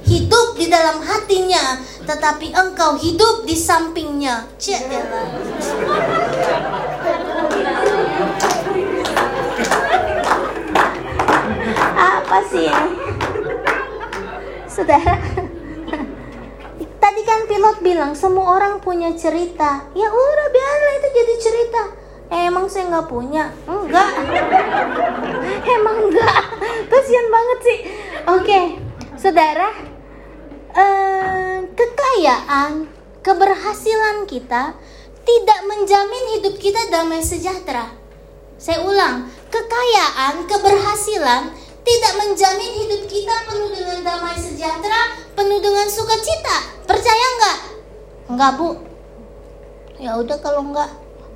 [0.03, 4.49] hidup di dalam hatinya, tetapi engkau hidup di sampingnya.
[4.59, 4.83] Cek
[11.95, 13.10] Apa sih ini?
[14.71, 15.19] Saudara,
[17.03, 19.83] tadi kan pilot bilang semua orang punya cerita.
[19.91, 21.83] Ya udah biarlah itu jadi cerita.
[22.31, 23.51] Eh, emang saya nggak punya?
[23.67, 24.07] Enggak.
[25.75, 26.43] emang enggak.
[26.87, 27.79] Kasian banget sih.
[28.31, 28.59] Oke,
[29.19, 29.75] saudara,
[30.71, 32.87] eh, kekayaan,
[33.19, 34.71] keberhasilan kita
[35.27, 37.91] tidak menjamin hidup kita damai sejahtera.
[38.55, 46.85] Saya ulang, kekayaan, keberhasilan tidak menjamin hidup kita penuh dengan damai sejahtera, penuh dengan sukacita.
[46.85, 47.57] Percaya nggak?
[48.37, 48.69] Nggak bu.
[50.01, 50.89] Ya udah kalau nggak,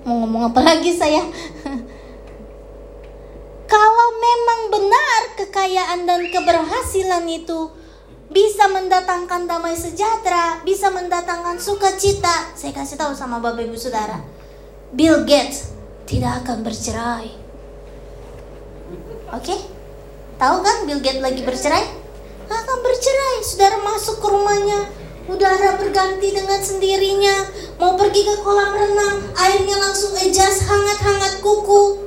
[0.05, 1.21] mau ngomong apa lagi saya?
[3.73, 7.69] kalau memang benar kekayaan dan keberhasilan itu
[8.29, 12.57] bisa mendatangkan damai sejahtera, bisa mendatangkan sukacita.
[12.57, 14.17] Saya kasih tahu sama Bapak Ibu Saudara,
[14.93, 15.73] Bill Gates
[16.09, 17.29] tidak akan bercerai.
[19.33, 19.41] Oke?
[19.41, 19.74] Okay?
[20.35, 21.85] Tahu kan Bill Gates lagi bercerai?
[22.51, 23.35] Akan bercerai.
[23.39, 24.91] Saudara masuk ke rumahnya,
[25.31, 27.47] udara berganti dengan sendirinya.
[27.79, 32.03] Mau pergi ke kolam renang, airnya langsung ejas hangat-hangat kuku.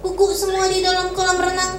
[0.00, 1.72] Kuku semua di dalam kolam renang.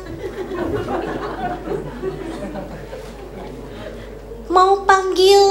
[4.53, 5.41] Mau panggil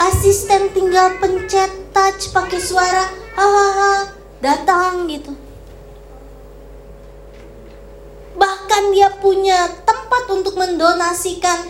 [0.00, 3.04] asisten tinggal pencet touch pakai suara
[3.36, 5.43] hahaha datang gitu
[8.44, 11.64] bahkan dia punya tempat untuk mendonasikan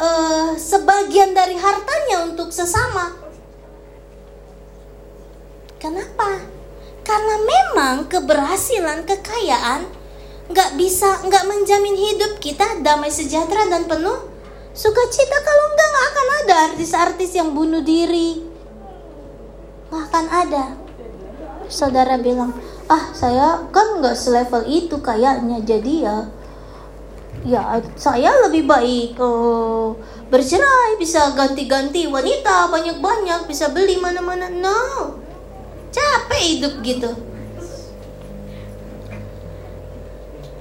[0.00, 3.12] uh, sebagian dari hartanya untuk sesama.
[5.76, 6.40] Kenapa?
[7.04, 9.84] Karena memang keberhasilan, kekayaan
[10.48, 14.32] nggak bisa nggak menjamin hidup kita damai sejahtera dan penuh
[14.72, 18.48] sukacita kalau enggak nggak akan ada artis-artis yang bunuh diri
[19.92, 20.64] nggak akan ada
[21.68, 22.56] saudara bilang
[22.88, 26.16] ah saya kan nggak selevel itu kayaknya jadi ya
[27.44, 27.62] ya
[27.94, 29.94] saya lebih baik oh,
[30.32, 35.20] bercerai bisa ganti-ganti wanita banyak-banyak bisa beli mana-mana no
[35.92, 37.10] capek hidup gitu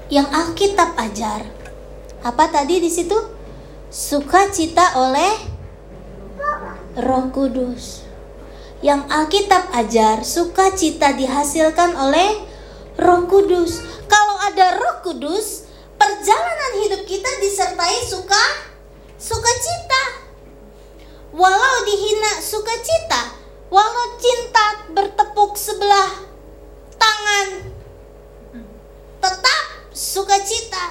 [0.08, 1.44] yang Alkitab ajar.
[2.24, 3.16] Apa tadi di situ?
[3.92, 5.36] Sukacita oleh
[7.00, 8.07] Roh Kudus.
[8.78, 12.46] Yang Alkitab ajar, sukacita dihasilkan oleh
[13.02, 13.82] Roh Kudus.
[14.06, 15.66] Kalau ada Roh Kudus,
[15.98, 18.44] perjalanan hidup kita disertai suka
[19.18, 20.30] sukacita.
[21.34, 23.34] Walau dihina sukacita,
[23.74, 26.26] walau cinta bertepuk sebelah
[27.02, 27.74] tangan,
[29.22, 30.86] tetap sukacita.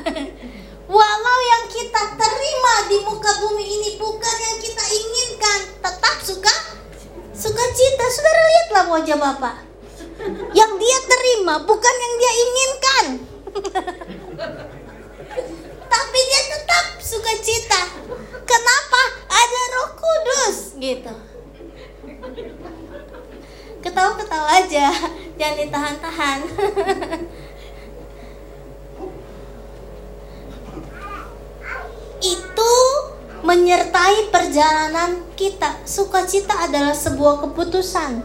[0.90, 6.50] Walau yang kita terima di muka bumi ini bukan yang kita inginkan, tetap suka
[7.30, 8.04] sukacita.
[8.10, 9.54] Saudara lihatlah wajah Bapak.
[10.50, 13.04] Yang dia terima bukan yang dia inginkan.
[15.94, 17.80] Tapi dia tetap sukacita.
[18.42, 19.02] Kenapa?
[19.30, 21.14] Ada Roh Kudus gitu.
[23.78, 24.90] Ketawa-ketawa aja,
[25.38, 26.38] jangan ditahan-tahan.
[32.20, 32.72] itu
[33.40, 35.80] menyertai perjalanan kita.
[35.88, 38.20] Sukacita adalah sebuah keputusan,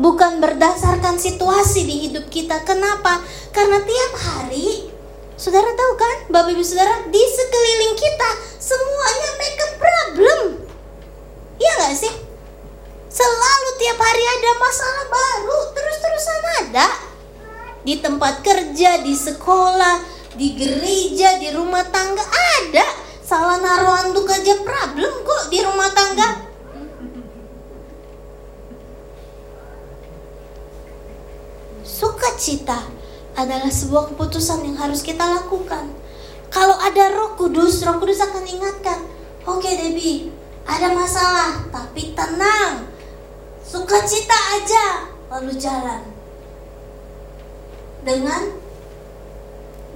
[0.00, 2.64] bukan berdasarkan situasi di hidup kita.
[2.64, 3.20] Kenapa?
[3.52, 4.88] Karena tiap hari,
[5.36, 10.40] saudara tahu kan, bapak ibu saudara, di sekeliling kita semuanya make a problem.
[11.60, 12.14] Iya gak sih?
[13.14, 16.88] Selalu tiap hari ada masalah baru, terus-terusan ada.
[17.84, 20.02] Di tempat kerja, di sekolah,
[20.34, 26.44] di gereja, di rumah tangga ada salah naruh anduk aja problem kok di rumah tangga.
[31.80, 32.84] Sukacita
[33.32, 35.88] adalah sebuah keputusan yang harus kita lakukan.
[36.52, 39.00] Kalau ada roh kudus roh kudus akan ingatkan
[39.42, 40.28] oke okay, Debbie
[40.68, 42.92] ada masalah tapi tenang.
[43.64, 45.08] Sukacita aja.
[45.32, 46.04] Lalu jalan.
[48.04, 48.52] Dengan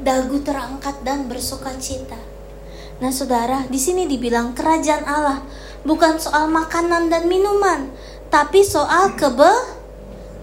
[0.01, 2.38] dagu terangkat dan bersukacita
[2.99, 5.39] Nah, saudara, di sini dibilang kerajaan Allah
[5.87, 7.95] bukan soal makanan dan minuman,
[8.27, 9.79] tapi soal kebe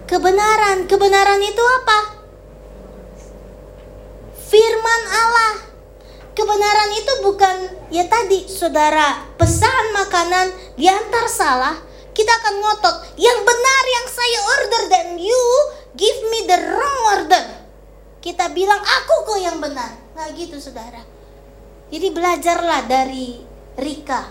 [0.08, 0.88] kebenaran.
[0.88, 1.98] Kebenaran itu apa?
[4.48, 5.54] Firman Allah.
[6.36, 7.56] Kebenaran itu bukan
[7.88, 11.76] ya tadi saudara pesan makanan diantar salah,
[12.12, 12.96] kita akan ngotot.
[13.20, 15.42] Yang benar yang saya order dan you
[15.96, 17.44] give me the wrong order.
[18.20, 19.92] Kita bilang aku kok yang benar.
[20.16, 21.15] Nah gitu saudara.
[21.86, 23.40] Jadi belajarlah dari
[23.78, 24.22] Rika.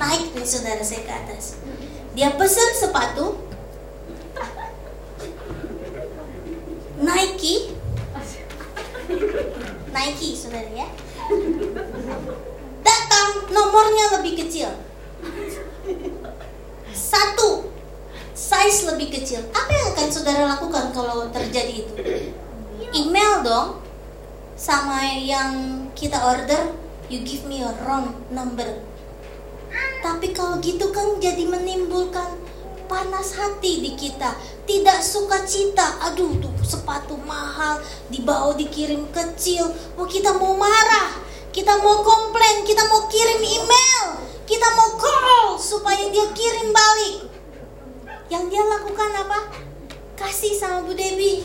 [0.00, 1.60] Naik nih saudara saya ke atas.
[2.14, 3.38] Dia pesan sepatu
[7.00, 7.72] Nike
[9.88, 10.88] Nike saudara ya
[12.84, 14.68] Datang nomornya lebih kecil
[16.92, 17.72] Satu
[18.40, 21.92] size lebih kecil, apa yang akan saudara lakukan kalau terjadi itu?
[22.96, 23.84] Email dong,
[24.56, 26.72] sama yang kita order,
[27.12, 28.80] you give me a wrong number.
[30.00, 32.40] Tapi kalau gitu kan jadi menimbulkan
[32.88, 34.32] panas hati di kita,
[34.64, 36.00] tidak suka cita.
[36.10, 39.68] Aduh, tuh sepatu mahal, dibawa dikirim kecil.
[40.00, 41.20] Oh, kita mau marah,
[41.52, 44.06] kita mau komplain, kita mau kirim email,
[44.48, 47.29] kita mau call supaya dia kirim balik.
[48.30, 49.38] Yang dia lakukan apa?
[50.14, 51.42] Kasih sama Bu Dewi.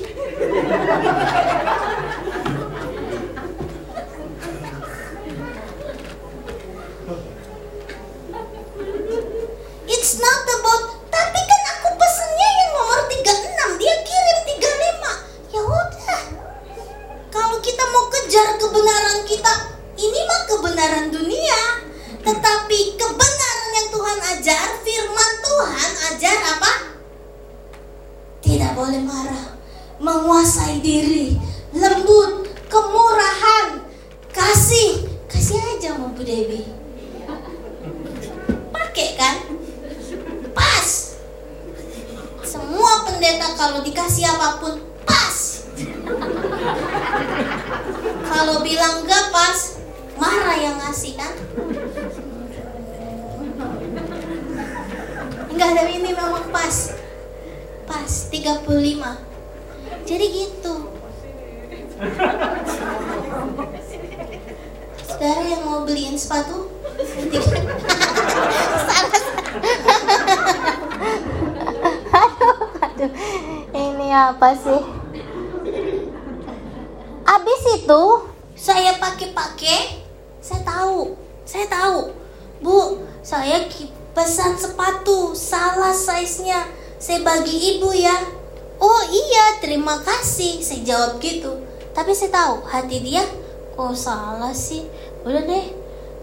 [9.89, 15.57] It's not about tapi kan aku pesennya yang nomor 36, dia kirim 35.
[15.57, 16.21] Ya udah.
[17.33, 19.53] Kalau kita mau kejar kebenaran kita,
[19.97, 21.61] ini mah kebenaran dunia.
[22.21, 23.34] Tetapi kebenaran
[24.05, 26.71] Tuhan ajar, firman Tuhan ajar apa?
[28.37, 29.57] Tidak boleh marah,
[29.97, 31.33] menguasai diri,
[31.73, 33.81] lembut, kemurahan,
[34.29, 36.69] kasih, kasih aja mau Bu Dewi.
[38.69, 39.41] Pakai kan?
[40.53, 41.17] Pas.
[42.45, 45.65] Semua pendeta kalau dikasih apa pun pas.
[48.21, 49.81] Kalau bilang gak pas,
[50.21, 51.33] marah yang ngasih kan?
[55.55, 56.91] Enggak ini memang pas.
[57.87, 59.25] Pas 35
[60.05, 60.75] jadi gitu.
[65.07, 66.69] Saudara yang mau beliin sepatu
[68.85, 69.11] salah
[72.15, 73.11] aduh, aduh
[73.73, 74.81] ini apa sih?
[77.25, 78.03] Abis itu
[78.53, 80.03] saya pakai-pakai
[80.43, 81.17] saya tahu.
[81.47, 82.13] Saya tahu.
[82.61, 83.65] Bu saya
[84.15, 86.63] pesan sepatu salah size-nya.
[86.95, 88.15] Saya bagi ibu ya.
[88.79, 90.63] Oh iya terima kasih.
[90.63, 91.51] Saya jawab gitu.
[91.91, 93.27] Tapi saya tahu hati dia
[93.75, 94.87] kok salah sih.
[95.27, 95.67] Udah deh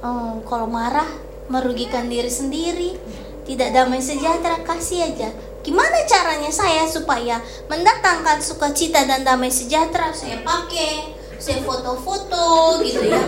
[0.00, 1.06] oh, kalau marah
[1.52, 2.96] merugikan diri sendiri.
[3.44, 5.28] Tidak damai sejahtera kasih aja.
[5.62, 7.38] Gimana caranya saya supaya
[7.68, 10.10] mendatangkan sukacita dan damai sejahtera?
[10.16, 13.20] Saya pakai saya foto-foto gitu ya.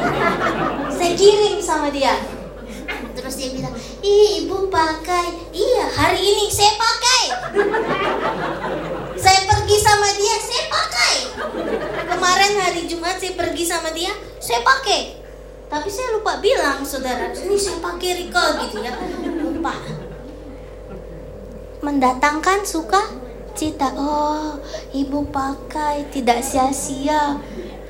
[0.89, 2.15] Saya kirim sama dia
[3.15, 5.55] terus dia bilang ih ibu pakai.
[5.55, 7.23] Iya hari ini saya pakai.
[9.15, 11.15] Saya pergi sama dia saya pakai.
[12.11, 14.13] Kemarin hari Jumat saya pergi sama dia
[14.43, 15.23] saya pakai.
[15.71, 18.93] Tapi saya lupa bilang saudara ini saya pakai Rika gitu ya.
[19.41, 19.75] Lupa.
[21.81, 23.01] Mendatangkan suka
[23.55, 23.95] cita.
[23.95, 24.59] Oh
[24.91, 27.39] ibu pakai tidak sia-sia.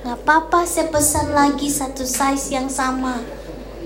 [0.04, 3.43] Nggak apa-apa saya pesan lagi satu size yang sama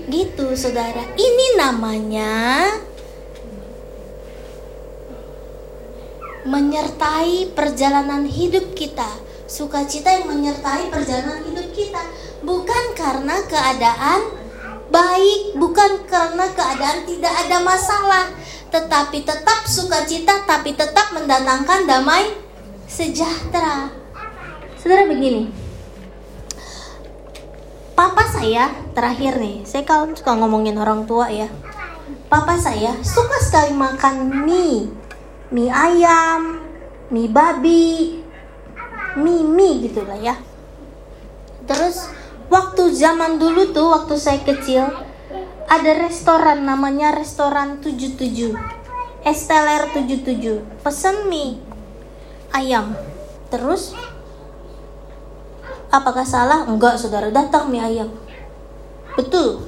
[0.09, 1.05] Gitu saudara.
[1.13, 2.65] Ini namanya
[6.49, 9.07] menyertai perjalanan hidup kita.
[9.45, 12.01] Sukacita yang menyertai perjalanan hidup kita.
[12.41, 14.33] Bukan karena keadaan
[14.89, 18.25] baik, bukan karena keadaan tidak ada masalah,
[18.73, 22.33] tetapi tetap sukacita, tapi tetap mendatangkan damai
[22.89, 23.93] sejahtera.
[24.81, 25.53] Saudara begini,
[27.99, 31.51] Papa saya terakhir nih, saya kalau suka ngomongin orang tua ya.
[32.31, 34.87] Papa saya suka sekali makan mie,
[35.51, 36.63] mie ayam,
[37.11, 38.23] mie babi,
[39.19, 40.39] mie mie gitu lah ya.
[41.67, 42.07] Terus
[42.47, 44.87] waktu zaman dulu tuh, waktu saya kecil,
[45.67, 48.55] ada restoran namanya restoran 77
[49.27, 51.59] Esteller 77 pesen mie
[52.55, 52.95] ayam
[53.51, 53.91] terus
[55.89, 56.69] Apakah salah?
[56.69, 57.33] Enggak, saudara.
[57.33, 58.13] Datang mie ayam.
[59.17, 59.65] Betul.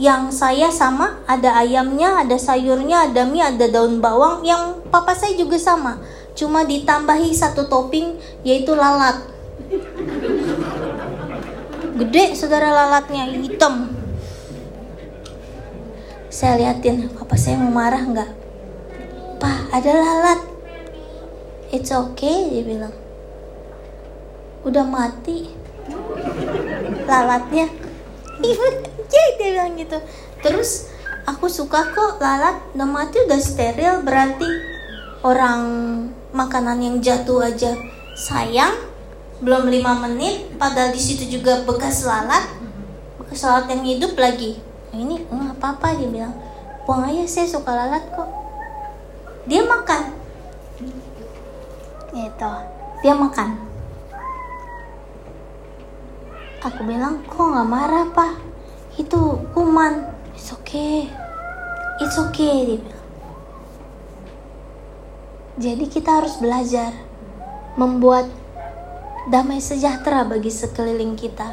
[0.00, 4.40] Yang saya sama, ada ayamnya, ada sayurnya, ada mie, ada daun bawang.
[4.40, 6.00] Yang papa saya juga sama.
[6.32, 9.20] Cuma ditambahi satu topping, yaitu lalat.
[12.00, 13.92] Gede, saudara lalatnya, hitam.
[16.32, 18.30] Saya liatin, papa saya mau marah nggak?
[19.36, 20.40] Pak, ada lalat.
[21.76, 22.99] It's okay, dia bilang
[24.64, 25.48] udah mati.
[27.08, 27.66] Lalatnya.
[28.40, 28.72] Ibu ya
[29.10, 29.98] dia bilang gitu.
[30.40, 30.88] Terus
[31.24, 32.60] aku suka kok lalat.
[32.76, 34.04] Udah mati udah steril.
[34.04, 34.48] Berarti
[35.24, 35.60] orang
[36.32, 37.76] makanan yang jatuh aja
[38.16, 38.76] sayang.
[39.40, 42.44] Belum lima menit padahal di situ juga bekas lalat.
[43.16, 44.60] Bekas lalat yang hidup lagi.
[44.92, 46.34] Ini nggak apa apa dia bilang.
[46.84, 48.28] Buang aja saya suka lalat kok.
[49.48, 50.02] Dia makan.
[52.10, 52.52] Gitu.
[53.00, 53.69] Dia makan
[56.60, 58.36] Aku bilang, kok nggak marah pak?
[59.00, 60.12] Itu kuman.
[60.36, 61.08] It's okay.
[62.04, 63.06] It's okay, dia bilang.
[65.56, 66.92] Jadi kita harus belajar
[67.80, 68.28] membuat
[69.32, 71.48] damai sejahtera bagi sekeliling kita.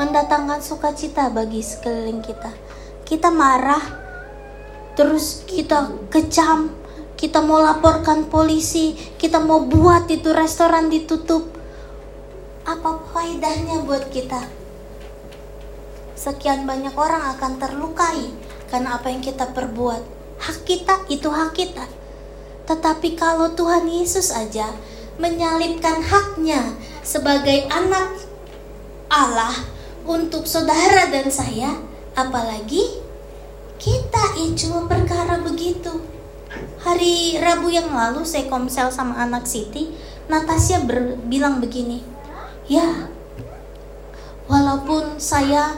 [0.00, 2.48] Mendatangkan sukacita bagi sekeliling kita.
[3.04, 3.84] Kita marah,
[4.96, 6.72] terus kita kecam,
[7.20, 11.59] kita mau laporkan polisi, kita mau buat itu restoran ditutup
[12.64, 14.44] apa faedahnya buat kita?
[16.12, 18.28] Sekian banyak orang akan terlukai
[18.68, 20.02] karena apa yang kita perbuat.
[20.40, 21.84] Hak kita itu hak kita.
[22.68, 24.68] Tetapi kalau Tuhan Yesus aja
[25.16, 28.20] menyalipkan haknya sebagai anak
[29.08, 29.52] Allah
[30.04, 31.76] untuk saudara dan saya,
[32.16, 33.00] apalagi
[33.80, 36.04] kita yang cuma perkara begitu.
[36.80, 39.92] Hari Rabu yang lalu saya komsel sama anak Siti,
[40.28, 40.80] Natasha
[41.28, 42.00] bilang begini,
[42.70, 43.10] Ya,
[44.46, 45.74] walaupun saya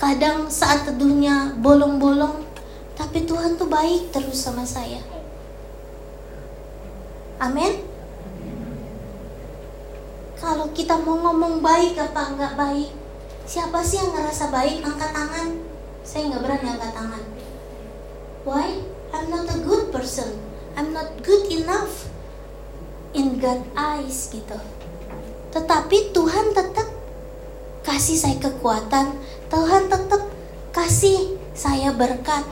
[0.00, 2.48] kadang saat teduhnya bolong-bolong,
[2.96, 5.04] tapi Tuhan tuh baik terus sama saya.
[7.36, 7.84] Amin.
[10.40, 12.88] Kalau kita mau ngomong baik apa enggak baik,
[13.44, 14.80] siapa sih yang ngerasa baik?
[14.80, 15.60] Angkat tangan.
[16.00, 17.24] Saya nggak berani angkat tangan.
[18.48, 18.80] Why?
[19.12, 20.40] I'm not a good person.
[20.72, 22.08] I'm not good enough
[23.12, 24.79] in God eyes gitu.
[25.50, 26.88] Tetapi Tuhan tetap
[27.82, 29.18] kasih saya kekuatan,
[29.50, 30.22] Tuhan tetap
[30.70, 32.46] kasih saya berkat.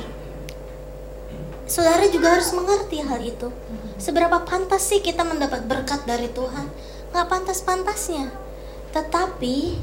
[1.69, 3.53] saudara juga harus mengerti hal itu.
[4.01, 6.65] Seberapa pantas sih kita mendapat berkat dari Tuhan?
[7.13, 8.33] Gak pantas-pantasnya.
[8.89, 9.77] Tetapi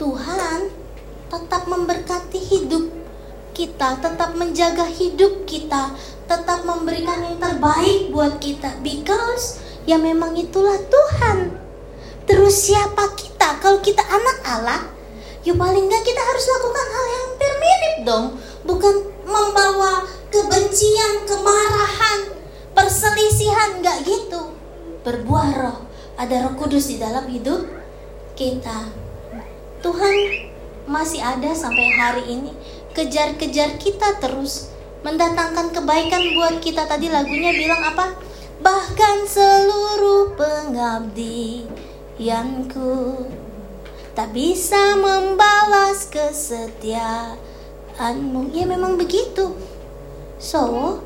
[0.00, 0.60] Tuhan
[1.28, 2.90] tetap memberkati hidup
[3.54, 5.94] kita, tetap menjaga hidup kita,
[6.26, 8.80] tetap memberikan yang terbaik buat kita.
[8.80, 11.63] Because ya memang itulah Tuhan.
[12.24, 13.60] Terus siapa kita?
[13.60, 14.80] Kalau kita anak Allah,
[15.44, 17.24] ya paling nggak kita harus lakukan hal yang
[17.60, 18.26] mirip dong.
[18.64, 18.94] Bukan
[19.28, 22.20] membawa kebencian, kemarahan,
[22.72, 24.56] perselisihan, nggak gitu.
[25.04, 25.78] Berbuah roh,
[26.16, 27.60] ada roh kudus di dalam hidup
[28.36, 28.88] kita.
[29.84, 30.16] Tuhan
[30.88, 32.52] masih ada sampai hari ini
[32.96, 34.72] kejar-kejar kita terus
[35.04, 38.16] mendatangkan kebaikan buat kita tadi lagunya bilang apa
[38.60, 40.32] bahkan seluruh
[42.14, 43.26] pengabdianku
[44.14, 49.58] tak bisa membalas kesetiaanmu ya memang begitu
[50.38, 51.02] so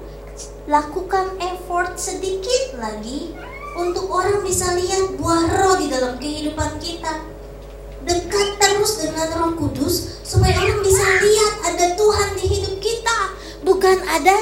[0.69, 3.33] lakukan effort sedikit lagi
[3.73, 7.25] untuk orang bisa lihat buah roh di dalam kehidupan kita
[8.05, 13.37] dekat terus dengan Roh Kudus supaya orang bisa lihat ada Tuhan di hidup kita,
[13.69, 14.33] bukan ada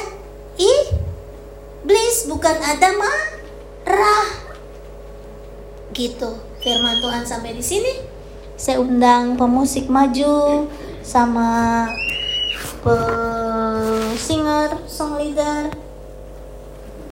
[0.55, 4.27] iblis, bukan ada marah.
[5.91, 6.31] Gitu.
[6.67, 7.95] Firman Tuhan sampai di sini.
[8.59, 10.67] Saya undang pemusik maju
[10.99, 11.87] sama
[14.19, 15.86] singer, song leader